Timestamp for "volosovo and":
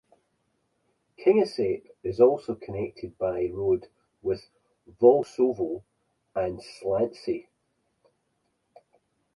4.99-6.57